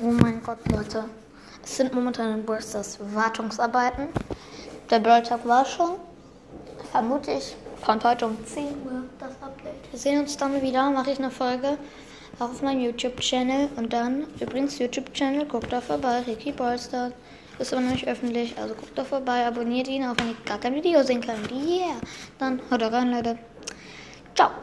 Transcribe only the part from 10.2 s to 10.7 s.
uns dann